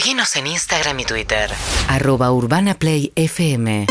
[0.00, 1.50] Seguinos en Instagram y Twitter.
[1.86, 3.86] Arroba Urbana Play FM.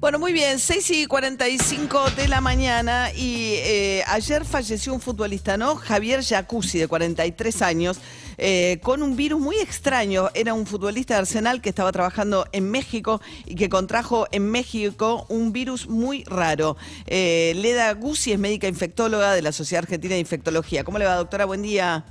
[0.00, 5.56] Bueno, muy bien, 6 y 45 de la mañana y eh, ayer falleció un futbolista,
[5.56, 5.76] ¿no?
[5.76, 8.00] Javier Jacuzzi, de 43 años,
[8.38, 10.30] eh, con un virus muy extraño.
[10.34, 15.26] Era un futbolista de Arsenal que estaba trabajando en México y que contrajo en México
[15.28, 16.76] un virus muy raro.
[17.06, 20.82] Eh, Leda Guzzi es médica infectóloga de la Sociedad Argentina de Infectología.
[20.82, 21.44] ¿Cómo le va, doctora?
[21.44, 22.04] Buen día.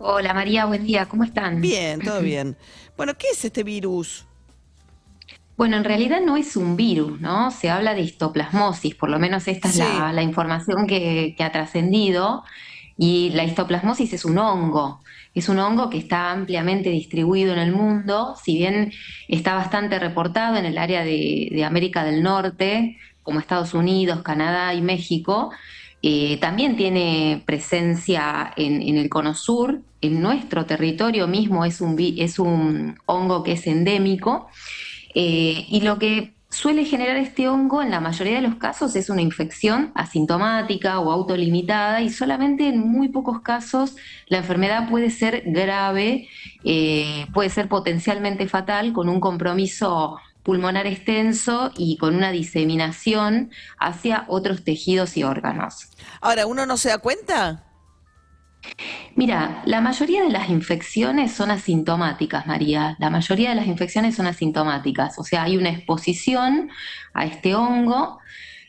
[0.00, 1.60] Hola María, buen día, ¿cómo están?
[1.60, 2.56] Bien, todo bien.
[2.96, 4.26] Bueno, ¿qué es este virus?
[5.56, 7.50] Bueno, en realidad no es un virus, ¿no?
[7.50, 11.50] Se habla de histoplasmosis, por lo menos esta es la, la información que, que ha
[11.50, 12.44] trascendido.
[12.96, 15.00] Y la histoplasmosis es un hongo,
[15.34, 18.92] es un hongo que está ampliamente distribuido en el mundo, si bien
[19.28, 24.74] está bastante reportado en el área de, de América del Norte, como Estados Unidos, Canadá
[24.74, 25.50] y México,
[26.02, 32.38] eh, también tiene presencia en, el cono sur, en nuestro territorio mismo es un, es
[32.38, 34.48] un hongo que es endémico.
[35.14, 39.10] Eh, y lo que suele generar este hongo en la mayoría de los casos es
[39.10, 43.96] una infección asintomática o autolimitada y solamente en muy pocos casos
[44.28, 46.28] la enfermedad puede ser grave,
[46.64, 54.24] eh, puede ser potencialmente fatal con un compromiso pulmonar extenso y con una diseminación hacia
[54.28, 55.90] otros tejidos y órganos.
[56.20, 57.64] Ahora, ¿uno no se da cuenta?
[59.14, 62.96] Mira, la mayoría de las infecciones son asintomáticas, María.
[62.98, 65.18] La mayoría de las infecciones son asintomáticas.
[65.18, 66.70] O sea, hay una exposición
[67.14, 68.18] a este hongo.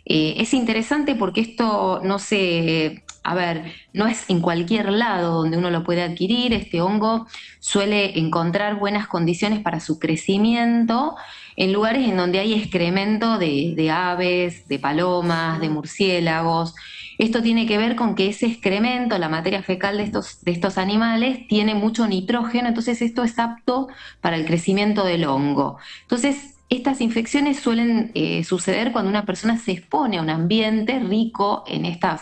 [0.06, 5.58] Eh, es interesante porque esto no se, a ver, no es en cualquier lado donde
[5.58, 6.53] uno lo puede adquirir.
[6.53, 7.28] Este hongo
[7.59, 11.16] suele encontrar buenas condiciones para su crecimiento
[11.56, 16.73] en lugares en donde hay excremento de, aves, de palomas, de murciélagos.
[17.17, 20.78] Esto tiene que ver con que ese excremento, la materia fecal de estos, de estos
[20.78, 23.90] animales, tiene mucho nitrógeno, entonces esto es apto
[24.22, 25.78] para el crecimiento del hongo.
[26.03, 31.63] Entonces, estas infecciones suelen eh, suceder cuando una persona se expone a un ambiente rico
[31.68, 32.22] en, estas,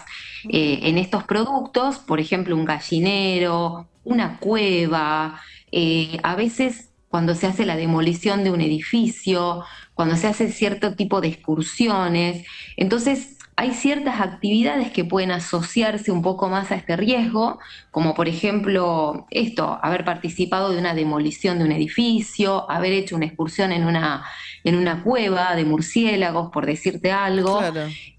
[0.50, 5.41] eh, en estos productos, por ejemplo, un gallinero, una cueva,
[5.72, 9.63] eh, a veces cuando se hace la demolición de un edificio,
[9.94, 12.46] cuando se hace cierto tipo de excursiones.
[12.78, 17.57] Entonces, hay ciertas actividades que pueden asociarse un poco más a este riesgo,
[17.90, 23.25] como por ejemplo esto, haber participado de una demolición de un edificio, haber hecho una
[23.25, 24.23] excursión en una,
[24.63, 27.59] en una cueva de murciélagos, por decirte algo.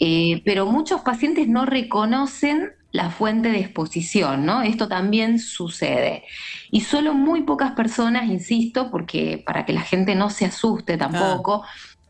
[0.00, 4.62] Eh, pero muchos pacientes no reconocen la fuente de exposición, ¿no?
[4.62, 6.25] Esto también sucede.
[6.72, 11.65] Y solo muy pocas personas, insisto, porque para que la gente no se asuste tampoco,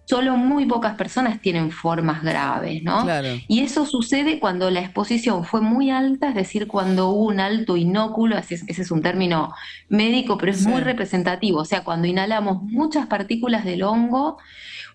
[0.09, 3.07] solo muy pocas personas tienen formas graves, ¿no?
[3.47, 7.77] Y eso sucede cuando la exposición fue muy alta, es decir, cuando hubo un alto
[7.77, 9.53] inóculo, ese es un término
[9.91, 14.39] médico, pero es muy representativo, o sea, cuando inhalamos muchas partículas del hongo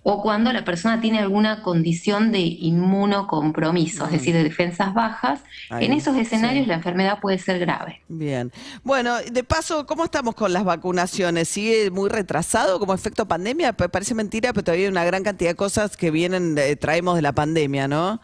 [0.04, 4.14] o cuando la persona tiene alguna condición de inmunocompromiso, es mm.
[4.14, 5.40] decir, de defensas bajas,
[5.72, 8.02] en esos escenarios la enfermedad puede ser grave.
[8.10, 8.52] Bien.
[8.84, 11.48] Bueno, de paso, ¿cómo estamos con las vacunaciones?
[11.48, 13.74] ¿Sigue muy retrasado como efecto pandemia?
[13.74, 17.22] Parece mentira, pero todavía hay una gran cantidad de cosas que vienen, eh, traemos de
[17.22, 18.20] la pandemia, ¿no?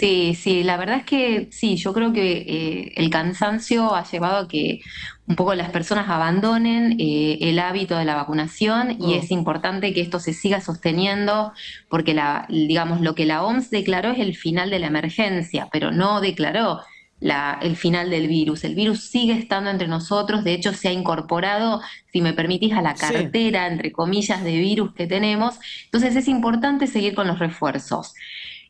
[0.00, 4.38] Sí, sí, la verdad es que sí, yo creo que eh, el cansancio ha llevado
[4.38, 4.80] a que
[5.26, 9.14] un poco las personas abandonen eh, el hábito de la vacunación y oh.
[9.16, 11.52] es importante que esto se siga sosteniendo
[11.90, 15.92] porque la, digamos, lo que la OMS declaró es el final de la emergencia, pero
[15.92, 16.80] no declaró
[17.20, 18.64] la, el final del virus.
[18.64, 21.80] El virus sigue estando entre nosotros, de hecho se ha incorporado,
[22.12, 25.58] si me permitís, a la cartera, entre comillas, de virus que tenemos.
[25.84, 28.14] Entonces es importante seguir con los refuerzos.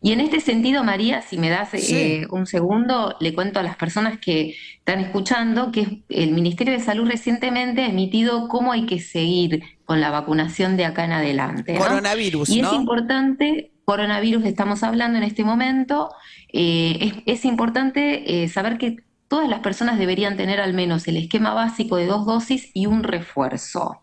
[0.02, 3.76] Y en este sentido, María, si me das eh, un segundo, le cuento a las
[3.76, 8.98] personas que están escuchando que el Ministerio de Salud recientemente ha emitido cómo hay que
[8.98, 11.76] seguir con la vacunación de acá en adelante.
[11.76, 12.48] Coronavirus.
[12.48, 16.14] Y es importante, coronavirus estamos hablando en este momento,
[16.52, 21.54] eh, es, importante eh, saber que todas las personas deberían tener al menos el esquema
[21.54, 24.00] básico de dos dosis y un refuerzo.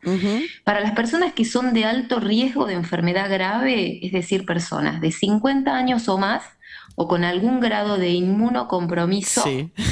[0.65, 5.13] Para las personas que son de alto riesgo de enfermedad grave, es decir, personas de
[5.13, 6.43] 50 años o más,
[6.95, 9.45] o con algún grado de inmunocompromiso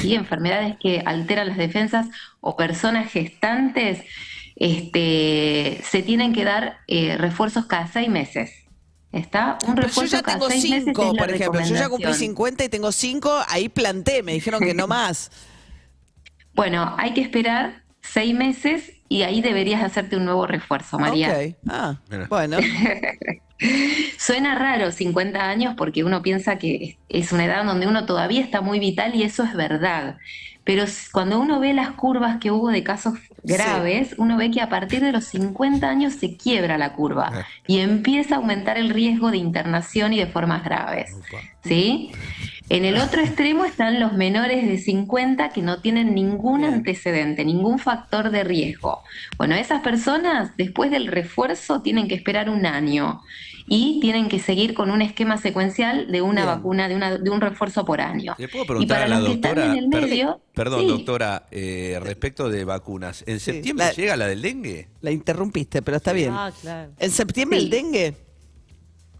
[0.04, 2.06] y enfermedades que alteran las defensas
[2.42, 4.02] o personas gestantes,
[4.56, 8.65] este, se tienen que dar eh, refuerzos cada seis meses.
[9.12, 9.58] ¿Está?
[9.66, 11.60] Un refuerzo yo ya tengo cinco, por ejemplo.
[11.62, 15.30] Yo ya cumplí 50 y tengo cinco, ahí planté, me dijeron que no más.
[16.54, 21.30] bueno, hay que esperar seis meses y ahí deberías hacerte un nuevo refuerzo, María.
[21.30, 21.96] Ok, ah,
[22.28, 22.58] bueno.
[24.18, 28.60] Suena raro 50 años porque uno piensa que es una edad donde uno todavía está
[28.60, 30.18] muy vital y eso es verdad.
[30.66, 33.14] Pero cuando uno ve las curvas que hubo de casos
[33.44, 37.78] graves, uno ve que a partir de los 50 años se quiebra la curva y
[37.78, 41.16] empieza a aumentar el riesgo de internación y de formas graves.
[41.62, 42.10] ¿Sí?
[42.68, 47.78] En el otro extremo están los menores de 50 que no tienen ningún antecedente, ningún
[47.78, 49.02] factor de riesgo.
[49.38, 53.20] Bueno, esas personas después del refuerzo tienen que esperar un año
[53.68, 56.56] y tienen que seguir con un esquema secuencial de una Bien.
[56.56, 58.34] vacuna, de, una, de un refuerzo por año.
[58.38, 59.66] ¿Le puedo y preguntar para a la doctora?
[59.66, 60.86] en el per- medio, perdón, sí.
[60.86, 63.24] doctora, eh, respecto de vacunas.
[63.26, 64.88] ¿En septiembre La- llega la del dengue?
[65.00, 66.30] La interrumpiste, pero está bien.
[66.32, 66.92] Ah, claro.
[66.98, 67.64] ¿En septiembre Sí.
[67.64, 68.14] el dengue?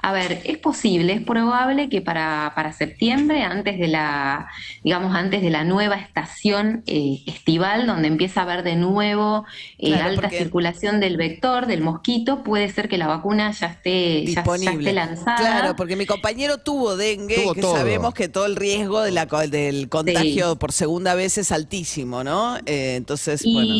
[0.03, 4.49] A ver, es posible, es probable que para, para septiembre, antes de la,
[4.85, 9.45] digamos, antes de la nueva estación eh, estival, donde empieza a haber de nuevo
[9.79, 13.67] eh, Claro, alta porque- circulación del vector, del mosquito, puede ser que la vacuna ya
[13.67, 15.37] esté, ya- esté lanzada.
[15.39, 17.77] Claro, porque mi compañero tuvo dengue, Tuvo que todo.
[17.77, 22.23] sabemos que todo el riesgo de la, co- del contagio por segunda vez es altísimo,
[22.23, 22.59] ¿no?
[22.67, 23.75] Eh, entonces, bueno.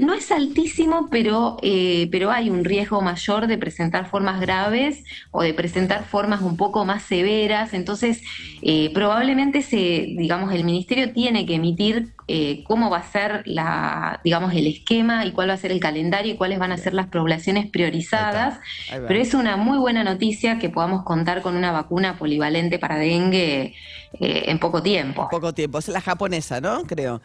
[0.00, 5.42] No es altísimo, pero, eh, pero hay un riesgo mayor de presentar formas graves o
[5.42, 7.74] de presentar formas un poco más severas.
[7.74, 8.22] Entonces,
[8.62, 14.20] eh, probablemente se, digamos, el ministerio tiene que emitir eh, cómo va a ser la,
[14.24, 16.94] digamos, el esquema y cuál va a ser el calendario y cuáles van a ser
[16.94, 18.58] las poblaciones priorizadas.
[18.90, 19.00] Ahí.
[19.06, 23.74] Pero es una muy buena noticia que podamos contar con una vacuna polivalente para dengue
[24.20, 25.28] eh, en poco tiempo.
[25.30, 25.78] Poco tiempo.
[25.78, 26.84] Es la japonesa, ¿no?
[26.84, 27.20] Creo.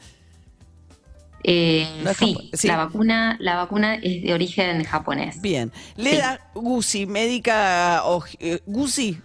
[1.47, 1.85] Eh,
[2.17, 2.67] sí, sí.
[2.67, 5.39] La, vacuna, la vacuna es de origen japonés.
[5.41, 5.71] Bien.
[5.95, 8.59] Leda Guzzi, médica, o, eh,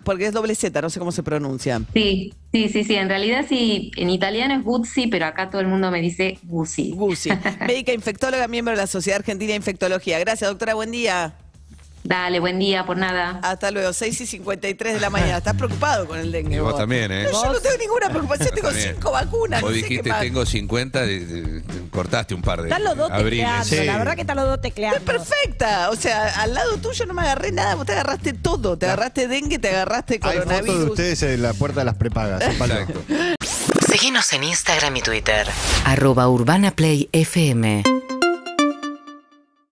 [0.05, 1.81] porque es doble Z, no sé cómo se pronuncia.
[1.95, 2.95] Sí, sí, sí, sí.
[2.95, 6.91] En realidad sí, en italiano es Guzzi, pero acá todo el mundo me dice Guzzi.
[6.91, 7.31] Guzzi,
[7.67, 10.19] médica infectóloga, miembro de la Sociedad Argentina de Infectología.
[10.19, 11.35] Gracias, doctora, buen día.
[12.03, 13.39] Dale, buen día, por nada.
[13.43, 15.37] Hasta luego, 6 y 53 de la mañana.
[15.37, 16.57] ¿Estás preocupado con el dengue?
[16.57, 17.25] Y vos también, ¿eh?
[17.25, 18.95] No, yo no tengo ninguna preocupación, tengo También.
[18.95, 19.61] cinco vacunas.
[19.61, 23.47] Vos no dijiste tengo 50, de- de- cortaste un par de Están los dos abriles.
[23.47, 23.85] tecleando, Sí.
[23.85, 24.97] la verdad que están los dos tecleando.
[24.99, 25.91] Es perfecta.
[25.91, 28.79] O sea, al lado tuyo no me agarré nada, vos te agarraste todo.
[28.79, 30.91] Te agarraste dengue, te agarraste Hay fotos de coronavirus.
[30.91, 32.41] ustedes en la puerta de las prepagas.
[32.43, 33.03] Exacto.
[33.89, 35.47] Seguinos en Instagram y Twitter.
[35.85, 37.83] arroba urbanaplayfm